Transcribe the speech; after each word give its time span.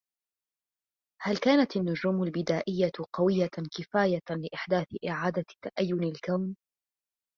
هل 1.21 1.37
كانت 1.37 1.75
النجوم 1.75 2.23
البدائية 2.23 2.91
قوية 3.13 3.47
كفاية 3.77 4.21
لإحداث 4.37 4.87
إعادة 5.09 5.45
تأيّن 5.63 6.03
الكون؟ 6.03 6.55